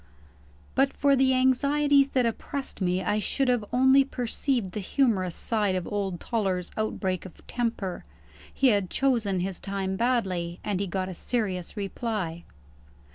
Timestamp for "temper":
7.45-8.03